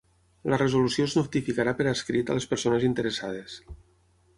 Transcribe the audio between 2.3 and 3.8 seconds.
a les persones interessades.